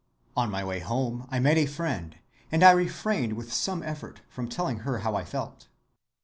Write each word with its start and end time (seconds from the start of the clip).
On 0.35 0.49
my 0.49 0.63
way 0.63 0.79
home 0.79 1.27
I 1.29 1.37
met 1.37 1.57
a 1.59 1.67
friend, 1.67 2.17
and 2.51 2.63
I 2.63 2.71
refrained 2.71 3.33
with 3.33 3.53
some 3.53 3.83
effort 3.83 4.21
from 4.29 4.49
telling 4.49 4.79
her 4.79 4.97
how 5.01 5.13
I 5.13 5.23
felt. 5.23 5.67